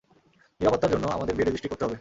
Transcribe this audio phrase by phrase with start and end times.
[0.59, 1.89] নিরাপত্তার জন্য, আমাদের বিয়ে রেজিস্ট্রি করতে হবে।